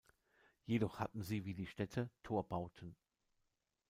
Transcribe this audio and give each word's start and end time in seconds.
Jedoch 0.65 0.97
hatten 0.99 1.21
sie 1.21 1.45
wie 1.45 1.53
die 1.53 1.67
Städte 1.67 2.09
Torbauten. 2.23 2.95